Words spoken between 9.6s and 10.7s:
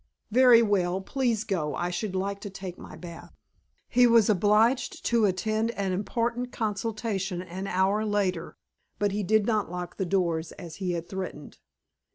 lock the doors